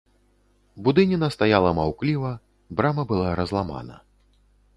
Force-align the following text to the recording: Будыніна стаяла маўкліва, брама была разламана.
Будыніна 0.87 1.29
стаяла 1.35 1.73
маўкліва, 1.81 2.31
брама 2.79 3.03
была 3.13 3.29
разламана. 3.43 3.95